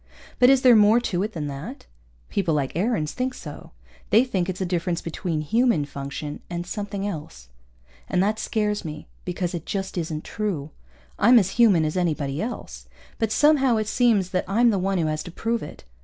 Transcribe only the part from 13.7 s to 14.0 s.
it